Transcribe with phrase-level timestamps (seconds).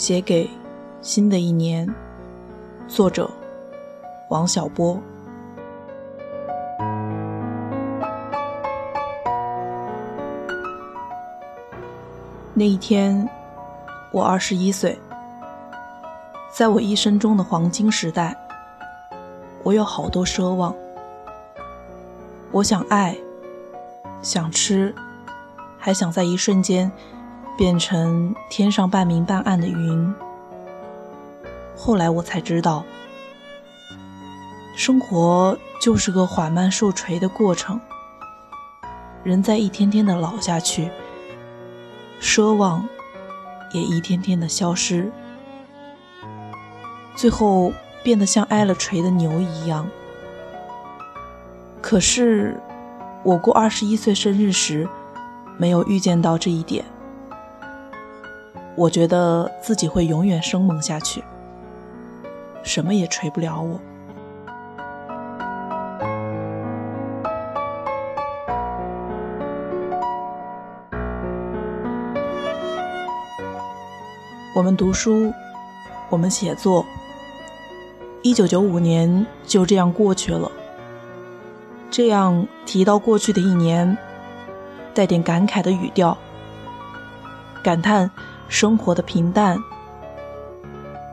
[0.00, 0.48] 写给
[1.02, 1.86] 新的一年，
[2.88, 3.30] 作者
[4.30, 4.98] 王小波。
[12.54, 13.28] 那一天，
[14.10, 14.98] 我二十一岁，
[16.50, 18.34] 在我一生中的黄金时代，
[19.62, 20.74] 我有好多奢望。
[22.52, 23.14] 我想爱，
[24.22, 24.94] 想吃，
[25.76, 26.90] 还想在一瞬间
[27.60, 30.14] 变成天上半明半暗的云。
[31.76, 32.82] 后来我才知道，
[34.74, 37.78] 生活就是个缓慢受锤的过程，
[39.22, 40.88] 人在一天天的老下去，
[42.18, 42.88] 奢望
[43.74, 45.12] 也一天天的消失，
[47.14, 49.86] 最后变得像挨了锤的牛一样。
[51.82, 52.58] 可是，
[53.22, 54.88] 我过二十一岁生日时，
[55.58, 56.82] 没有预见到这一点。
[58.80, 61.22] 我觉得自己会永远生猛下去，
[62.62, 63.78] 什么也锤不了我。
[74.54, 75.30] 我们读书，
[76.08, 76.86] 我们写作，
[78.22, 80.50] 一九九五年就这样过去了。
[81.90, 83.98] 这样提到过去的一年，
[84.94, 86.16] 带点感慨的语调，
[87.62, 88.10] 感叹
[88.50, 89.56] 生活的平淡。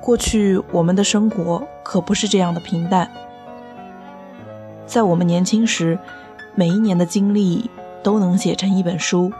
[0.00, 3.10] 过去我们的生活可不是这样的平淡。
[4.86, 5.98] 在我们年轻时，
[6.54, 7.70] 每一年的经历
[8.02, 9.32] 都能写成一本书，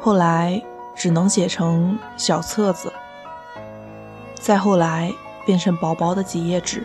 [0.00, 0.62] 后来
[0.96, 2.90] 只能写成小册子，
[4.34, 5.12] 再后来
[5.44, 6.82] 变成薄薄的几页纸。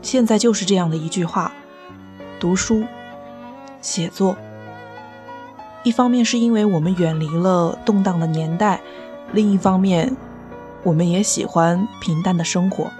[0.00, 1.50] 现在就是这样的一句话：
[2.38, 2.84] 读书、
[3.80, 4.36] 写作。
[5.84, 8.80] 一方面是因为我们远离了动荡的年代，
[9.32, 10.14] 另一方面，
[10.82, 12.90] 我们也喜欢平淡的生活。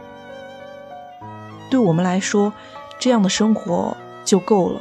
[1.70, 2.52] 对我们来说，
[2.98, 4.80] 这样的生活就够了。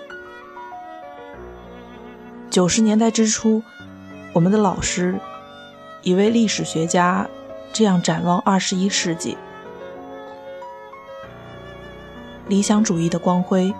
[2.49, 3.61] 九十年代之初，
[4.31, 5.19] 我们的老师，
[6.01, 7.27] 一位历史学家，
[7.73, 9.37] 这样展望二十一世纪。
[12.47, 13.73] 理想主义的光辉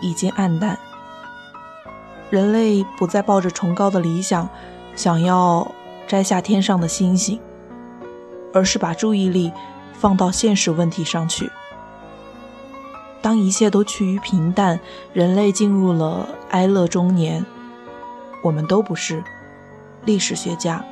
[0.00, 0.78] 已经暗淡，
[2.30, 4.48] 人类不再抱着崇高的理想，
[4.94, 5.70] 想要
[6.06, 7.40] 摘下天上的星星，
[8.52, 9.52] 而是把注意力
[9.92, 11.50] 放到现实问题上去。
[13.22, 14.78] 当一切都趋于平淡，
[15.12, 17.44] 人类进入了哀乐中年，
[18.42, 19.22] 我们都不是
[20.04, 20.84] 历史学家，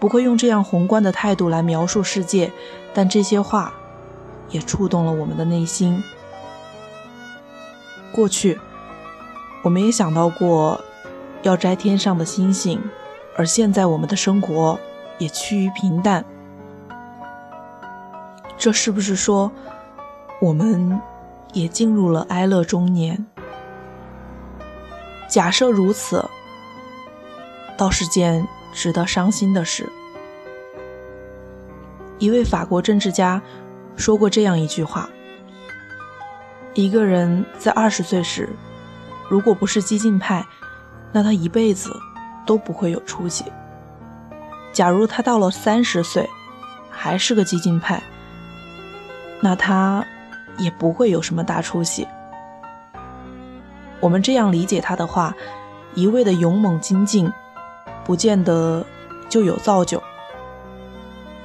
[0.00, 2.50] 不会用这样宏观的态度来描述世界，
[2.92, 3.72] 但这些话。
[4.50, 6.04] 也触动了我们的内心。
[8.12, 8.60] 过去，
[9.62, 10.82] 我们也想到过
[11.42, 12.82] 要摘天上的星星，
[13.36, 14.78] 而现在我们的生活
[15.18, 16.24] 也趋于平淡。
[18.58, 19.50] 这是不是说，
[20.40, 21.00] 我们
[21.52, 23.26] 也进入了哀乐中年？
[25.28, 26.28] 假设如此，
[27.78, 29.88] 倒是件值得伤心的事。
[32.18, 33.42] 一位法国政治家。
[33.94, 35.10] 说过这样一句话：
[36.72, 38.48] 一个人在二十岁时，
[39.32, 40.46] 如果不是激进派，
[41.10, 41.90] 那他一辈子
[42.44, 43.44] 都不会有出息；
[44.74, 46.28] 假如他到了三十岁，
[46.90, 48.02] 还是个激进派，
[49.40, 50.04] 那他
[50.58, 52.06] 也不会有什么大出息。
[54.00, 55.34] 我们这样理解他的话：
[55.94, 57.32] 一味的勇猛精进，
[58.04, 58.84] 不见得
[59.30, 60.02] 就有造就。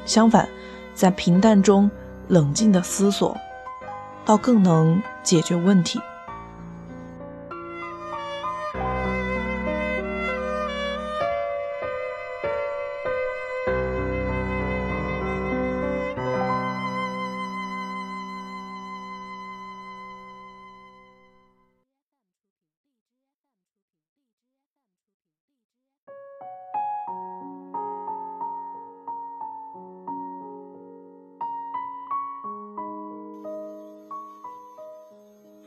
[0.06, 0.46] 相反，
[0.94, 1.90] 在平淡中。
[2.28, 3.38] 冷静的思索，
[4.26, 5.98] 倒更能解决问题。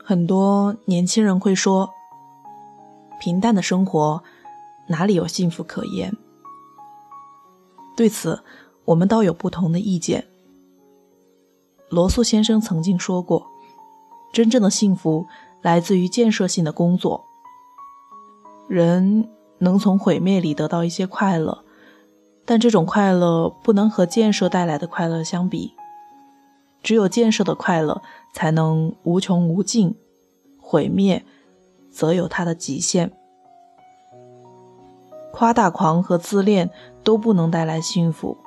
[0.03, 1.91] 很多年轻人会说
[3.21, 4.23] ：“平淡的生活
[4.87, 6.15] 哪里有幸福可言？”
[7.95, 8.43] 对此，
[8.85, 10.25] 我们倒有不同的意见。
[11.89, 13.45] 罗素先生曾经说过
[14.33, 15.27] ：“真正的幸福
[15.61, 17.25] 来自于建设性的工作。
[18.67, 21.63] 人能从毁灭里得到一些快乐，
[22.45, 25.75] 但这种快乐不能和建设带来的快乐相比。
[26.81, 28.01] 只有建设的快乐。”
[28.33, 29.93] 才能无穷无尽，
[30.57, 31.25] 毁灭
[31.91, 33.11] 则有它的极限。
[35.33, 36.69] 夸大狂和自恋
[37.03, 38.37] 都不能带来幸福。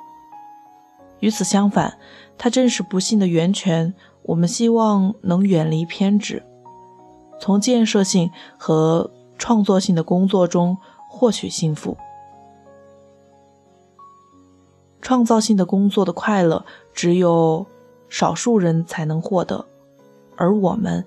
[1.19, 1.99] 与此相反，
[2.35, 3.93] 它正是不幸的源泉。
[4.23, 6.41] 我们希望能远离偏执，
[7.39, 10.75] 从建设性和创作性的工作中
[11.11, 11.95] 获取幸福。
[14.99, 17.67] 创造性的工作的快乐，只有
[18.15, 19.65] 少数人才能获得，
[20.37, 21.05] 而我们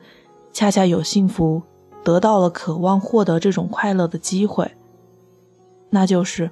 [0.53, 1.63] 恰恰有幸福，
[2.05, 4.73] 得到了渴望获得这种快乐的机会，
[5.89, 6.51] 那就是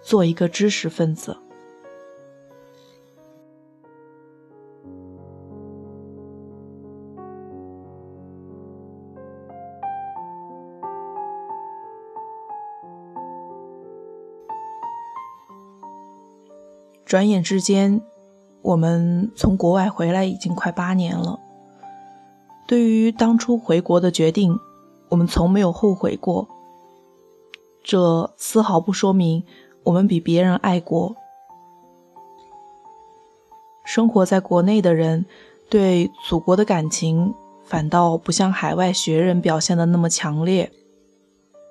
[0.00, 1.36] 做一个知识分子。
[17.04, 18.00] 转眼之间，
[18.62, 21.40] 我们从国外回来已经快八年了。
[22.66, 24.58] 对于当初回国的决定，
[25.08, 26.46] 我们从没有后悔过。
[27.82, 29.42] 这丝毫不说明
[29.84, 31.16] 我们比别人爱国。
[33.84, 35.24] 生活在国内的人，
[35.68, 37.34] 对祖国的感情
[37.64, 40.70] 反倒不像海外学人表现的那么强烈。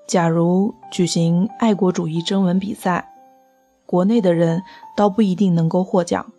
[0.07, 3.13] 假如举行爱国主义征文比赛，
[3.85, 4.63] 国内的人
[4.97, 6.33] 倒不一定能够获奖。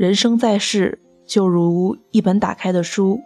[0.00, 3.20] 人生在世，就如一本打开的书，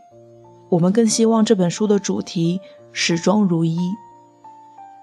[0.71, 2.61] 我们更希望这本书的主题
[2.91, 3.79] 始终如一，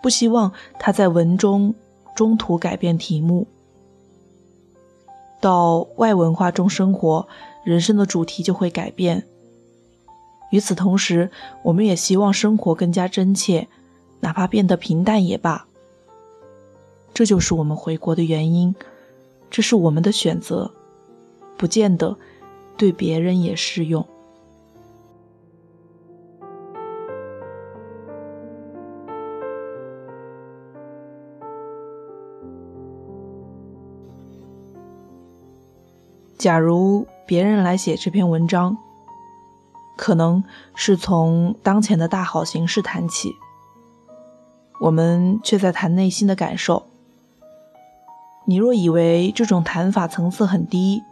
[0.03, 1.73] 不希望它在文中
[2.13, 3.47] 中途改变题目。
[5.39, 7.25] 到外文化中生活，
[7.63, 9.25] 人生的主题就会改变。
[10.51, 11.31] 与此同时，
[11.63, 13.69] 我们也希望生活更加真切，
[14.19, 15.65] 哪怕变得平淡也罢。
[17.13, 18.75] 这就是我们回国的原因，
[19.49, 20.69] 这是我们的选择，
[21.61, 22.17] 不见得
[22.75, 24.03] 对别人也适用。
[36.35, 38.75] 假如别人来写这篇文章，
[39.95, 40.43] 可能
[40.73, 43.35] 是从当前的大好形势谈起，
[44.79, 46.87] 我们却在谈内心的感受。
[48.45, 51.03] 你若以为这种谈法层次很低，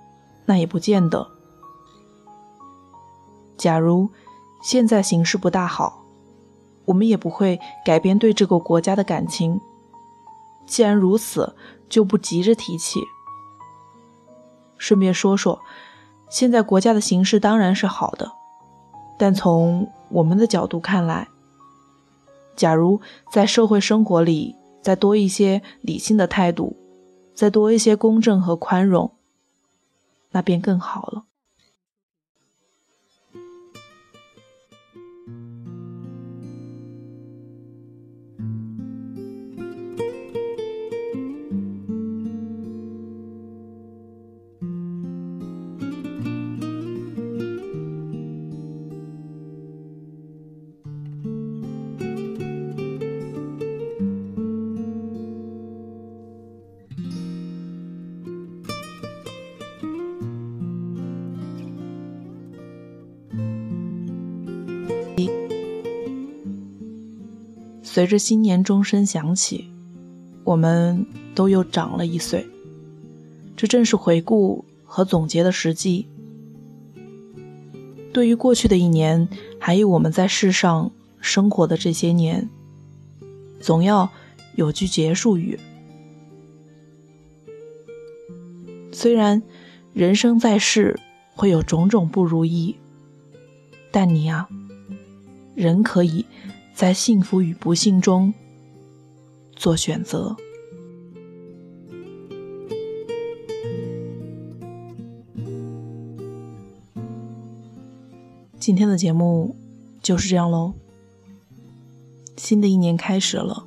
[0.49, 1.29] 那也不见得。
[3.55, 4.09] 假如
[4.63, 6.03] 现在形势不大好，
[6.85, 9.61] 我们也不会改变对这个国家的感情。
[10.65, 11.55] 既然如此，
[11.87, 12.99] 就不急着提起。
[14.79, 15.61] 顺便说说，
[16.31, 18.31] 现在国家的形势当然是好的，
[19.19, 21.27] 但从我们的角度看来，
[22.55, 22.99] 假如
[23.31, 26.75] 在社会生活里再多一些理性的态度。
[27.35, 29.13] 再多一些公正和宽容，
[30.31, 31.28] 那便更好了。
[67.91, 69.67] 随着新年钟声响起，
[70.43, 72.47] 我们都又长了一岁。
[73.57, 76.07] 这正是回顾和总结的时机。
[78.13, 79.27] 对于过去的一年，
[79.59, 82.47] 还有我们在世上生活的这些年，
[83.59, 84.07] 总要
[84.53, 85.59] 有句结束语。
[88.91, 89.41] 虽然
[89.93, 90.99] 人生在世
[91.33, 92.75] 会有种种不如意，
[93.89, 94.47] 但你啊，
[95.55, 96.23] 人可以。
[96.79, 98.33] 在幸福与不幸中
[99.53, 100.33] 做选择。
[108.57, 109.57] 今天的节目
[110.01, 110.73] 就是这样喽。
[112.37, 113.65] 新的一年开始了，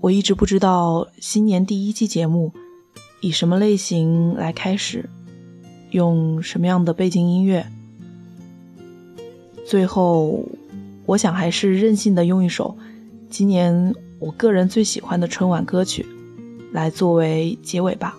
[0.00, 2.52] 我一直不知道新年第一期节目
[3.20, 5.08] 以什么类型来开始，
[5.92, 7.64] 用什么样的背景音乐，
[9.64, 10.44] 最后。
[11.06, 12.76] 我想还是任性的用一首
[13.30, 16.04] 今年我个人最喜欢的春晚歌曲
[16.72, 18.18] 来作为结尾吧，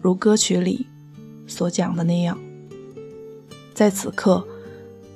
[0.00, 0.86] 如歌曲里
[1.46, 2.38] 所讲的那样，
[3.74, 4.46] 在此刻，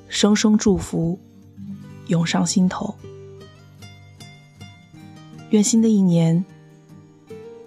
[0.08, 1.18] 声声祝福
[2.06, 2.94] 涌上心头，
[5.50, 6.44] 愿新的一年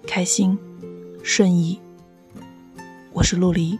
[0.06, 0.58] 开心
[1.22, 1.80] 顺意。
[3.12, 3.78] 我是陆离。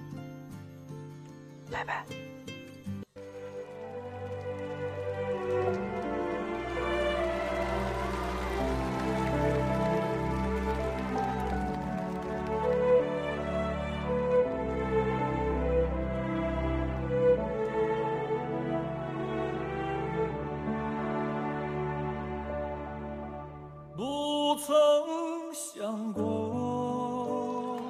[25.81, 27.81] 想过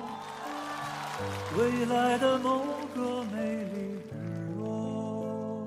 [1.59, 2.61] 未来的某
[2.95, 4.15] 个美丽日
[4.61, 5.67] 落，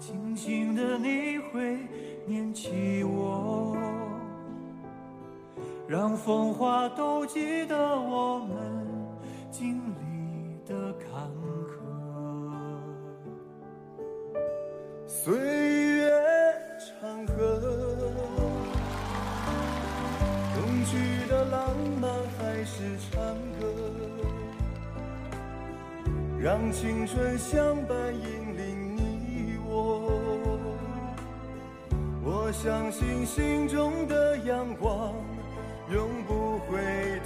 [0.00, 1.78] 清醒的你会
[2.26, 3.76] 念起我。
[5.86, 8.27] 让风花都记得我。
[26.72, 30.10] 青春相伴引领你我。
[32.22, 35.14] 我相信心中的阳光
[35.90, 36.78] 永不会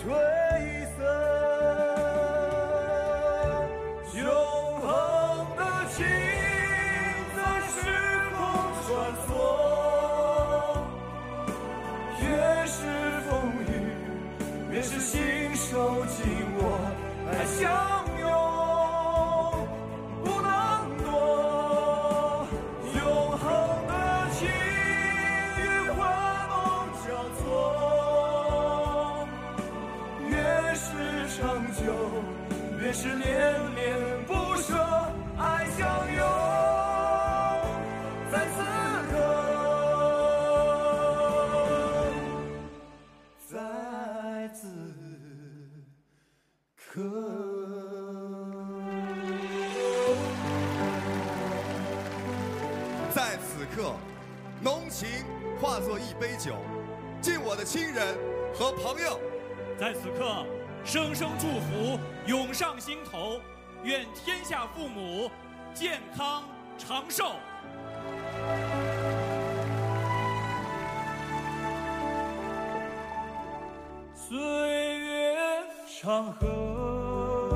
[0.02, 0.04] 褪
[0.96, 1.02] 色。
[4.14, 4.24] 永
[4.80, 4.86] 恒
[5.56, 6.04] 的情
[7.34, 7.76] 在时
[8.36, 8.38] 空
[8.84, 8.88] 穿
[9.26, 9.28] 梭，
[12.20, 12.22] 越
[12.66, 12.76] 是
[13.28, 13.30] 风
[13.66, 13.70] 雨，
[14.72, 16.18] 越是心手紧
[16.58, 16.60] 握，
[17.30, 17.60] 爱相
[53.74, 53.94] 刻，
[54.60, 55.08] 浓情
[55.60, 56.56] 化作一杯酒，
[57.22, 58.16] 敬我的亲人
[58.54, 59.18] 和朋友。
[59.78, 60.44] 在此刻，
[60.84, 63.40] 声声祝福涌上心头，
[63.82, 65.30] 愿天下父母
[65.72, 66.44] 健康
[66.76, 67.32] 长寿。
[74.14, 74.38] 岁
[74.98, 75.36] 月
[75.86, 77.50] 长河，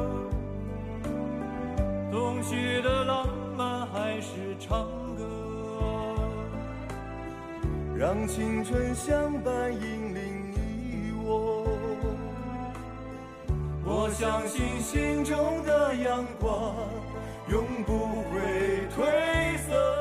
[2.11, 2.96] 冬去的
[7.99, 11.65] 让青春相伴引领你我。
[13.85, 16.75] 我相信心中的阳光
[17.49, 19.96] 永不会褪色。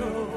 [0.00, 0.29] Cristo.